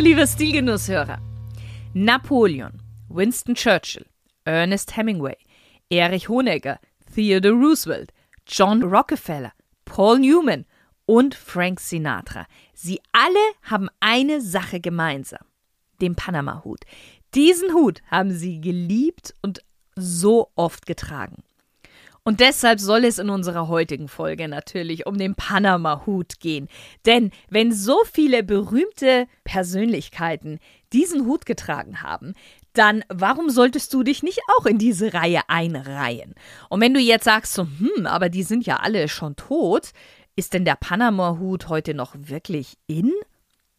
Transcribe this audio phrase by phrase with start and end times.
[0.00, 1.18] Hallo liebe Stilgenusshörer.
[1.92, 2.72] Napoleon,
[3.10, 4.06] Winston Churchill,
[4.46, 5.36] Ernest Hemingway,
[5.90, 6.80] Erich Honecker,
[7.14, 8.10] Theodore Roosevelt,
[8.46, 9.52] John Rockefeller,
[9.84, 10.64] Paul Newman
[11.04, 12.46] und Frank Sinatra.
[12.72, 15.44] Sie alle haben eine Sache gemeinsam.
[16.00, 16.80] Den Panama-Hut.
[17.34, 19.60] Diesen Hut haben sie geliebt und
[19.96, 21.42] so oft getragen.
[22.22, 26.68] Und deshalb soll es in unserer heutigen Folge natürlich um den Panama-Hut gehen.
[27.06, 30.58] Denn wenn so viele berühmte Persönlichkeiten
[30.92, 32.34] diesen Hut getragen haben,
[32.72, 36.34] dann warum solltest du dich nicht auch in diese Reihe einreihen?
[36.68, 39.90] Und wenn du jetzt sagst, so, hm, aber die sind ja alle schon tot,
[40.36, 43.12] ist denn der Panama-Hut heute noch wirklich in?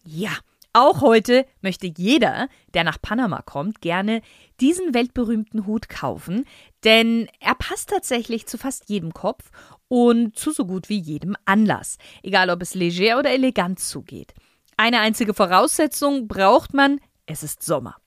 [0.03, 0.31] Ja,
[0.73, 4.21] auch heute möchte jeder, der nach Panama kommt, gerne
[4.59, 6.45] diesen weltberühmten Hut kaufen,
[6.83, 9.51] denn er passt tatsächlich zu fast jedem Kopf
[9.87, 14.33] und zu so gut wie jedem Anlass, egal ob es leger oder elegant zugeht.
[14.77, 17.97] Eine einzige Voraussetzung braucht man, es ist Sommer.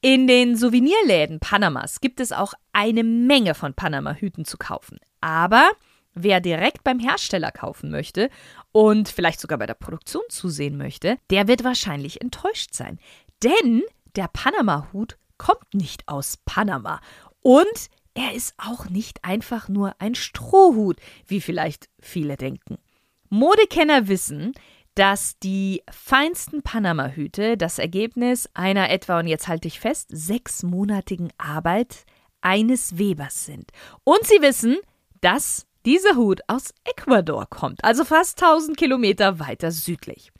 [0.00, 4.98] In den Souvenirläden Panamas gibt es auch eine Menge von Panama-Hüten zu kaufen.
[5.20, 5.70] Aber
[6.20, 8.28] Wer direkt beim Hersteller kaufen möchte
[8.72, 12.98] und vielleicht sogar bei der Produktion zusehen möchte, der wird wahrscheinlich enttäuscht sein.
[13.44, 13.82] Denn
[14.16, 17.00] der Panama-Hut kommt nicht aus Panama.
[17.40, 20.96] Und er ist auch nicht einfach nur ein Strohhut,
[21.28, 22.78] wie vielleicht viele denken.
[23.28, 24.54] Modekenner wissen,
[24.96, 32.04] dass die feinsten Panama-Hüte das Ergebnis einer etwa, und jetzt halte ich fest, sechsmonatigen Arbeit
[32.40, 33.70] eines Webers sind.
[34.02, 34.78] Und sie wissen,
[35.20, 40.30] dass dieser Hut aus Ecuador kommt, also fast 1000 Kilometer weiter südlich.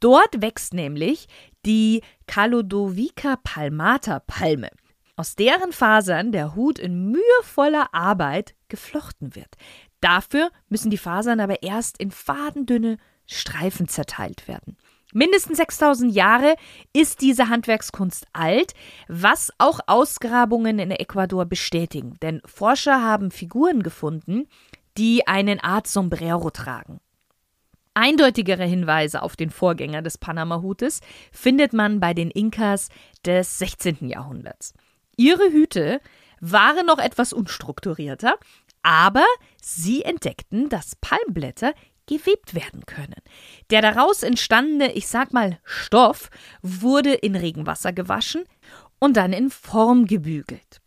[0.00, 1.28] Dort wächst nämlich
[1.64, 4.70] die Calodovica palmata Palme,
[5.14, 9.54] aus deren Fasern der Hut in mühevoller Arbeit geflochten wird.
[10.00, 12.96] Dafür müssen die Fasern aber erst in fadendünne
[13.26, 14.76] Streifen zerteilt werden.
[15.14, 16.56] Mindestens 6000 Jahre
[16.92, 18.74] ist diese Handwerkskunst alt,
[19.06, 22.18] was auch Ausgrabungen in Ecuador bestätigen.
[22.20, 24.48] Denn Forscher haben Figuren gefunden,
[24.98, 26.98] die einen Art Sombrero tragen.
[27.94, 31.00] Eindeutigere Hinweise auf den Vorgänger des Panama-Hutes
[31.30, 32.88] findet man bei den Inkas
[33.24, 34.08] des 16.
[34.08, 34.74] Jahrhunderts.
[35.16, 36.00] Ihre Hüte
[36.40, 38.34] waren noch etwas unstrukturierter,
[38.82, 39.24] aber
[39.62, 41.72] sie entdeckten, dass Palmblätter
[42.06, 43.20] gewebt werden können.
[43.70, 46.30] Der daraus entstandene, ich sag mal, Stoff
[46.62, 48.44] wurde in Regenwasser gewaschen
[48.98, 50.80] und dann in Form gebügelt.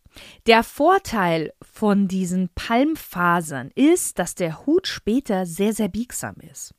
[0.48, 6.74] Der Vorteil von diesen Palmfasern ist, dass der Hut später sehr, sehr biegsam ist.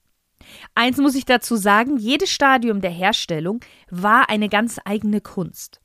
[0.75, 3.61] Eins muss ich dazu sagen, jedes Stadium der Herstellung
[3.91, 5.81] war eine ganz eigene Kunst.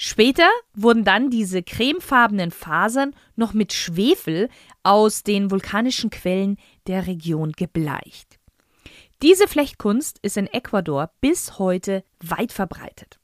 [0.00, 4.48] Später wurden dann diese cremefarbenen Fasern noch mit Schwefel
[4.84, 6.56] aus den vulkanischen Quellen
[6.88, 8.38] der Region gebleicht.
[9.22, 13.18] Diese Flechtkunst ist in Ecuador bis heute weit verbreitet.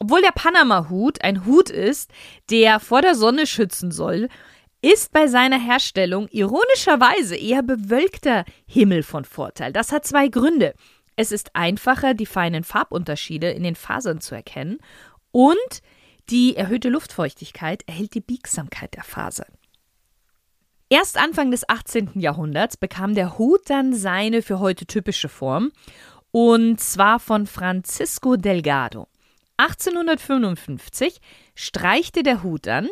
[0.00, 2.10] Obwohl der Panama-Hut ein Hut ist,
[2.50, 4.28] der vor der Sonne schützen soll,
[4.80, 9.72] ist bei seiner Herstellung ironischerweise eher bewölkter Himmel von Vorteil.
[9.72, 10.74] Das hat zwei Gründe.
[11.16, 14.78] Es ist einfacher, die feinen Farbunterschiede in den Fasern zu erkennen
[15.32, 15.82] und
[16.30, 19.57] die erhöhte Luftfeuchtigkeit erhält die Biegsamkeit der Fasern.
[20.90, 22.12] Erst Anfang des 18.
[22.14, 25.70] Jahrhunderts bekam der Hut dann seine für heute typische Form,
[26.30, 29.06] und zwar von Francisco Delgado.
[29.58, 31.20] 1855
[31.54, 32.88] streichte der Hut dann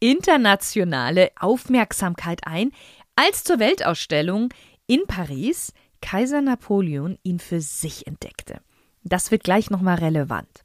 [0.00, 2.72] internationale Aufmerksamkeit ein,
[3.14, 4.48] als zur Weltausstellung
[4.88, 8.60] in Paris Kaiser Napoleon ihn für sich entdeckte.
[9.04, 10.64] Das wird gleich nochmal relevant.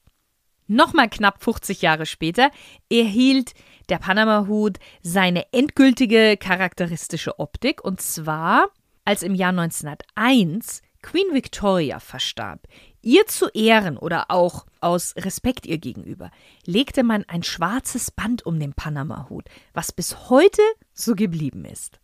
[0.67, 2.49] Nochmal knapp 50 Jahre später
[2.89, 3.53] erhielt
[3.91, 8.69] der Panama-Hut seine endgültige charakteristische Optik und zwar,
[9.05, 12.61] als im Jahr 1901 Queen Victoria verstarb.
[13.01, 16.31] Ihr zu Ehren oder auch aus Respekt ihr gegenüber
[16.65, 20.61] legte man ein schwarzes Band um den Panama-Hut, was bis heute
[20.93, 21.99] so geblieben ist.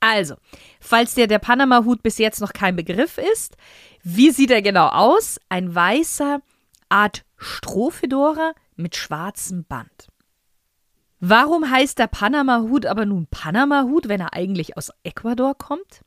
[0.00, 0.34] Also,
[0.80, 3.56] falls dir der Panama-Hut bis jetzt noch kein Begriff ist,
[4.02, 5.38] wie sieht er genau aus?
[5.48, 6.40] Ein weißer,
[6.88, 10.09] Art Strohfedora mit schwarzem Band.
[11.20, 16.00] Warum heißt der Panama-Hut aber nun Panama-Hut, wenn er eigentlich aus Ecuador kommt?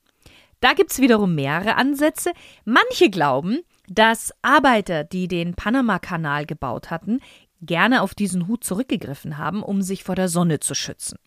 [0.59, 2.31] Da gibt es wiederum mehrere Ansätze.
[2.65, 7.19] Manche glauben, dass Arbeiter, die den Panama-Kanal gebaut hatten,
[7.61, 11.19] gerne auf diesen Hut zurückgegriffen haben, um sich vor der Sonne zu schützen.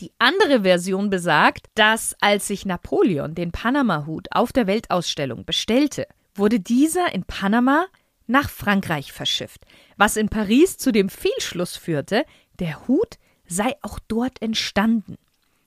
[0.00, 6.58] Die andere Version besagt, dass als sich Napoleon den Panama-Hut auf der Weltausstellung bestellte, wurde
[6.60, 7.86] dieser in Panama
[8.26, 9.64] nach Frankreich verschifft,
[9.96, 12.24] was in Paris zu dem Fehlschluss führte,
[12.60, 15.16] der Hut sei auch dort entstanden.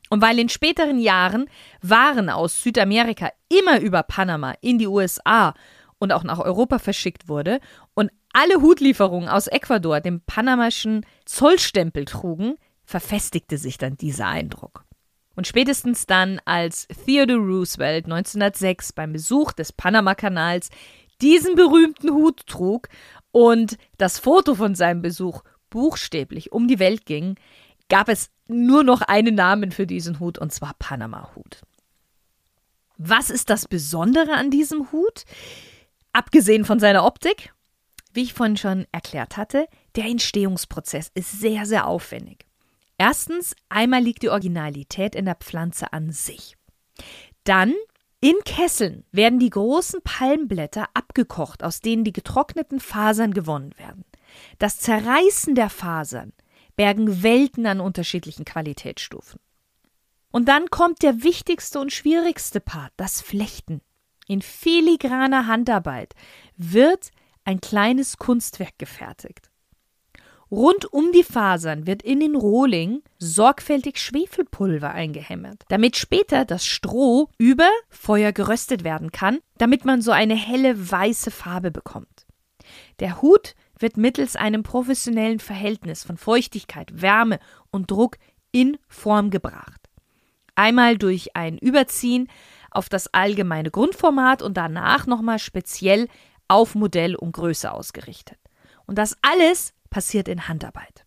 [0.10, 1.50] Und weil in späteren Jahren
[1.82, 5.54] Waren aus Südamerika immer über Panama in die USA
[6.00, 7.60] und auch nach Europa verschickt wurde
[7.94, 12.56] und alle Hutlieferungen aus Ecuador dem panamaschen Zollstempel trugen,
[12.86, 14.86] verfestigte sich dann dieser Eindruck.
[15.36, 20.70] Und spätestens dann, als Theodore Roosevelt 1906 beim Besuch des Panamakanals
[21.22, 22.90] diesen berühmten Hut trug
[23.32, 27.36] und das Foto von seinem Besuch buchstäblich um die Welt ging,
[27.90, 31.62] gab es nur noch einen Namen für diesen Hut, und zwar Panama-Hut.
[32.98, 35.24] Was ist das Besondere an diesem Hut?
[36.12, 37.54] Abgesehen von seiner Optik,
[38.14, 42.46] wie ich vorhin schon erklärt hatte, der Entstehungsprozess ist sehr, sehr aufwendig.
[42.98, 46.58] Erstens, einmal liegt die Originalität in der Pflanze an sich.
[47.46, 47.74] Dann
[48.20, 54.04] in Kesseln werden die großen Palmblätter abgekocht, aus denen die getrockneten Fasern gewonnen werden.
[54.58, 56.34] Das Zerreißen der Fasern
[56.76, 59.40] bergen Welten an unterschiedlichen Qualitätsstufen.
[60.32, 63.82] Und dann kommt der wichtigste und schwierigste Part, das Flechten.
[64.28, 66.14] In filigraner Handarbeit
[66.56, 67.10] wird
[67.46, 69.50] ein kleines Kunstwerk gefertigt.
[70.52, 77.30] Rund um die Fasern wird in den Rohling sorgfältig Schwefelpulver eingehämmert, damit später das Stroh
[77.38, 82.26] über Feuer geröstet werden kann, damit man so eine helle weiße Farbe bekommt.
[83.00, 87.40] Der Hut wird mittels einem professionellen Verhältnis von Feuchtigkeit, Wärme
[87.72, 88.18] und Druck
[88.52, 89.82] in Form gebracht.
[90.56, 92.28] Einmal durch ein Überziehen
[92.72, 96.08] auf das allgemeine Grundformat und danach nochmal speziell
[96.48, 98.38] auf Modell und Größe ausgerichtet.
[98.86, 101.06] Und das alles passiert in Handarbeit.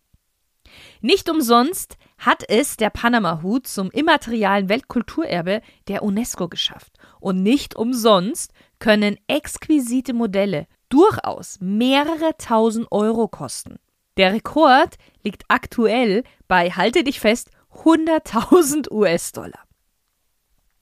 [1.01, 6.97] Nicht umsonst hat es der Panama-Hut zum immaterialen Weltkulturerbe der UNESCO geschafft.
[7.19, 13.79] Und nicht umsonst können exquisite Modelle durchaus mehrere tausend Euro kosten.
[14.17, 17.49] Der Rekord liegt aktuell bei, halte dich fest,
[17.83, 19.65] 100.000 US-Dollar.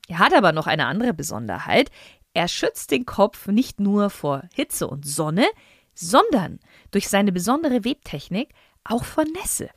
[0.09, 1.89] Er hat aber noch eine andere Besonderheit.
[2.33, 5.45] Er schützt den Kopf nicht nur vor Hitze und Sonne,
[5.93, 6.59] sondern
[6.91, 8.49] durch seine besondere Webtechnik
[8.83, 9.69] auch vor Nässe.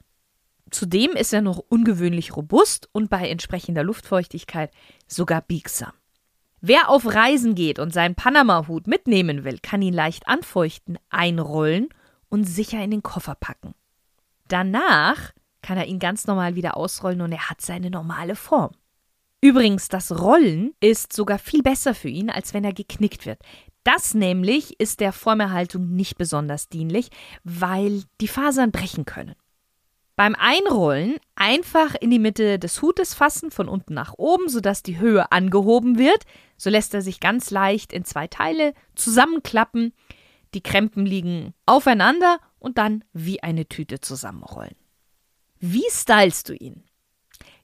[0.72, 4.72] Zudem ist er noch ungewöhnlich robust und bei entsprechender Luftfeuchtigkeit
[5.06, 5.92] sogar biegsam.
[6.66, 11.90] Wer auf Reisen geht und seinen Panama-Hut mitnehmen will, kann ihn leicht anfeuchten, einrollen
[12.31, 13.75] und sicher in den Koffer packen.
[14.49, 18.70] Danach kann er ihn ganz normal wieder ausrollen und er hat seine normale Form.
[19.43, 23.43] Übrigens, das Rollen ist sogar viel besser für ihn, als wenn er geknickt wird.
[23.82, 27.10] Das nämlich ist der Formerhaltung nicht besonders dienlich,
[27.43, 29.34] weil die Fasern brechen können.
[30.16, 34.99] Beim Einrollen einfach in die Mitte des Hutes fassen, von unten nach oben, sodass die
[34.99, 36.25] Höhe angehoben wird.
[36.56, 39.93] So lässt er sich ganz leicht in zwei Teile zusammenklappen.
[40.55, 44.76] Die Krempen liegen aufeinander und dann wie eine Tüte zusammenrollen.
[45.58, 46.84] Wie stylst du ihn?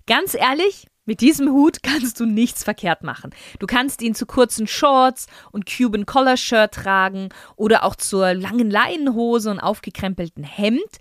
[0.06, 3.30] Ganz ehrlich, mit diesem Hut kannst du nichts verkehrt machen.
[3.58, 8.70] Du kannst ihn zu kurzen Shorts und Cuban Collar Shirt tragen oder auch zur langen
[8.70, 10.98] Leinenhose und aufgekrempelten Hemd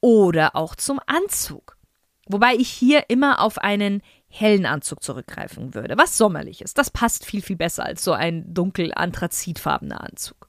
[0.00, 1.76] oder auch zum Anzug.
[2.26, 6.78] Wobei ich hier immer auf einen hellen Anzug zurückgreifen würde, was sommerlich ist.
[6.78, 10.48] Das passt viel, viel besser als so ein dunkel anthrazitfarbener Anzug.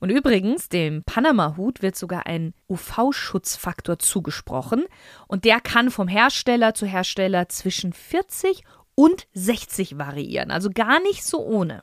[0.00, 4.84] Und übrigens, dem Panama-Hut wird sogar ein UV-Schutzfaktor zugesprochen
[5.26, 8.62] und der kann vom Hersteller zu Hersteller zwischen 40
[8.94, 11.82] und 60 variieren, also gar nicht so ohne.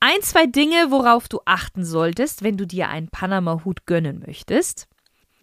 [0.00, 4.86] Ein, zwei Dinge, worauf du achten solltest, wenn du dir einen Panama-Hut gönnen möchtest.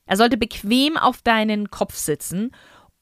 [0.05, 2.51] Er sollte bequem auf deinen Kopf sitzen,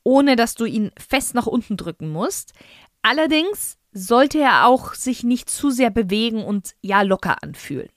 [0.04, 2.54] ohne dass du ihn fest nach unten drücken musst.
[3.02, 7.90] Allerdings sollte er auch sich nicht zu sehr bewegen und ja locker anfühlen.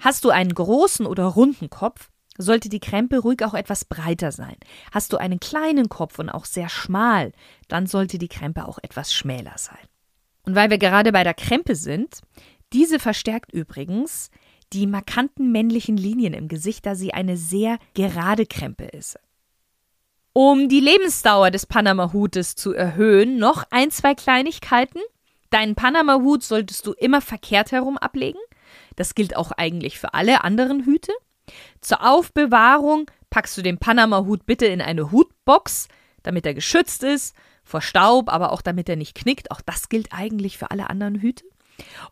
[0.00, 4.56] Hast du einen großen oder runden Kopf, sollte die Krempe ruhig auch etwas breiter sein.
[4.92, 7.32] Hast du einen kleinen Kopf und auch sehr schmal,
[7.66, 9.76] dann sollte die Krempe auch etwas schmäler sein.
[10.44, 12.20] Und weil wir gerade bei der Krempe sind,
[12.72, 14.30] diese verstärkt übrigens
[14.72, 19.18] die markanten männlichen Linien im Gesicht, da sie eine sehr gerade Krempe ist.
[20.32, 25.00] Um die Lebensdauer des Panama-Hutes zu erhöhen, noch ein, zwei Kleinigkeiten.
[25.50, 28.38] Deinen Panama-Hut solltest du immer verkehrt herum ablegen.
[28.96, 31.12] Das gilt auch eigentlich für alle anderen Hüte.
[31.80, 35.88] Zur Aufbewahrung packst du den Panama-Hut bitte in eine Hutbox,
[36.22, 37.34] damit er geschützt ist
[37.64, 39.50] vor Staub, aber auch damit er nicht knickt.
[39.50, 41.44] Auch das gilt eigentlich für alle anderen Hüte.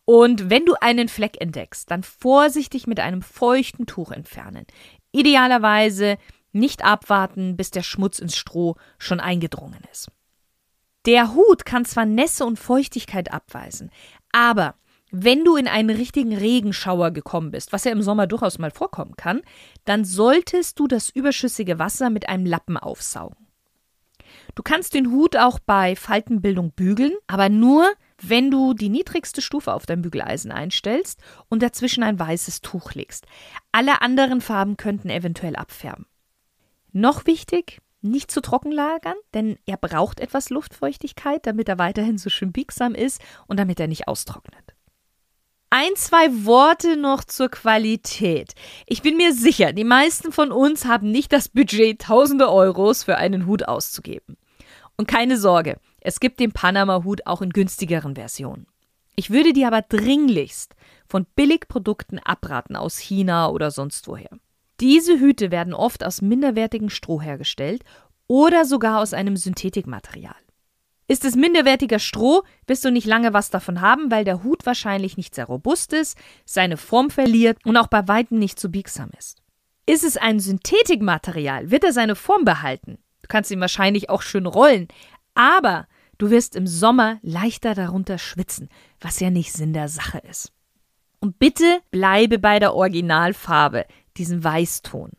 [0.05, 4.67] Und wenn du einen Fleck entdeckst, dann vorsichtig mit einem feuchten Tuch entfernen.
[5.13, 6.19] Idealerweise
[6.53, 10.11] nicht abwarten, bis der Schmutz ins Stroh schon eingedrungen ist.
[11.05, 13.91] Der Hut kann zwar Nässe und Feuchtigkeit abweisen,
[14.33, 14.75] aber
[15.13, 19.15] wenn du in einen richtigen Regenschauer gekommen bist, was ja im Sommer durchaus mal vorkommen
[19.17, 19.43] kann,
[19.85, 23.47] dann solltest du das überschüssige Wasser mit einem Lappen aufsaugen.
[24.57, 27.89] Du kannst den Hut auch bei Faltenbildung bügeln, aber nur,
[28.21, 33.27] wenn du die niedrigste Stufe auf dein Bügeleisen einstellst und dazwischen ein weißes Tuch legst.
[33.73, 36.07] Alle anderen Farben könnten eventuell abfärben.
[36.93, 42.31] Noch wichtig, nicht zu trocken lagern, denn er braucht etwas Luftfeuchtigkeit, damit er weiterhin so
[42.31, 44.75] schön biegsam ist und damit er nicht austrocknet.
[45.69, 48.55] Ein, zwei Worte noch zur Qualität.
[48.87, 53.17] Ich bin mir sicher, die meisten von uns haben nicht das Budget, tausende Euros für
[53.17, 54.37] einen Hut auszugeben.
[54.97, 58.69] Und keine Sorge, es gibt den Panama-Hut auch in günstigeren Versionen.
[59.17, 60.77] Ich würde dir aber dringlichst
[61.09, 64.31] von Billigprodukten abraten aus China oder sonst woher.
[64.79, 67.83] Diese Hüte werden oft aus minderwertigem Stroh hergestellt
[68.29, 70.37] oder sogar aus einem Synthetikmaterial.
[71.09, 75.17] Ist es minderwertiger Stroh, wirst du nicht lange was davon haben, weil der Hut wahrscheinlich
[75.17, 79.43] nicht sehr robust ist, seine Form verliert und auch bei weitem nicht so biegsam ist.
[79.87, 82.99] Ist es ein Synthetikmaterial, wird er seine Form behalten.
[83.23, 84.87] Du kannst ihn wahrscheinlich auch schön rollen,
[85.35, 88.69] aber du wirst im Sommer leichter darunter schwitzen,
[89.01, 90.53] was ja nicht Sinn der Sache ist.
[91.21, 95.13] Und bitte bleibe bei der Originalfarbe, diesem Weißton.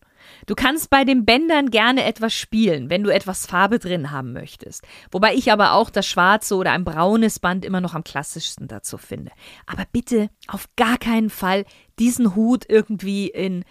[0.45, 4.83] Du kannst bei den Bändern gerne etwas spielen, wenn du etwas Farbe drin haben möchtest.
[5.11, 8.97] Wobei ich aber auch das schwarze oder ein braunes Band immer noch am klassischsten dazu
[8.97, 9.31] finde.
[9.65, 11.65] Aber bitte auf gar keinen Fall
[11.99, 13.63] diesen Hut irgendwie in,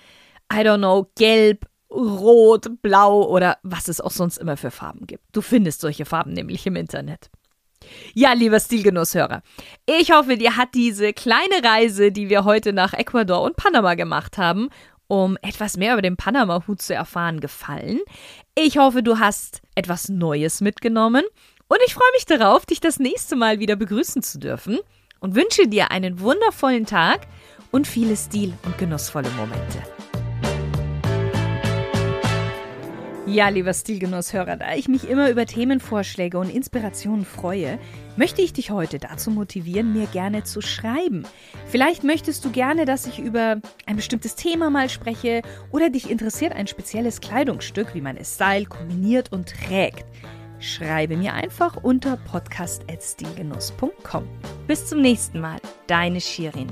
[0.52, 5.24] I don't know, gelb, rot, blau oder was es auch sonst immer für Farben gibt.
[5.32, 7.30] Du findest solche Farben nämlich im Internet.
[8.14, 9.42] Ja, lieber Stilgenusshörer,
[9.84, 14.38] ich hoffe, dir hat diese kleine Reise, die wir heute nach Ecuador und Panama gemacht
[14.38, 14.70] haben,
[15.08, 18.00] um etwas mehr über den Panama-Hut zu erfahren, gefallen.
[18.54, 21.24] Ich hoffe, du hast etwas Neues mitgenommen
[21.68, 24.78] und ich freue mich darauf, dich das nächste Mal wieder begrüßen zu dürfen
[25.20, 27.26] und wünsche dir einen wundervollen Tag
[27.70, 29.95] und viele stil- und genussvolle Momente.
[33.26, 37.80] Ja, lieber Stilgenusshörer, da ich mich immer über Themenvorschläge und Inspirationen freue,
[38.16, 41.24] möchte ich dich heute dazu motivieren, mir gerne zu schreiben.
[41.66, 45.42] Vielleicht möchtest du gerne, dass ich über ein bestimmtes Thema mal spreche
[45.72, 50.04] oder dich interessiert ein spezielles Kleidungsstück, wie man es style, kombiniert und trägt.
[50.60, 54.22] Schreibe mir einfach unter podcast.stilgenuss.com.
[54.68, 56.70] Bis zum nächsten Mal, deine Shirin.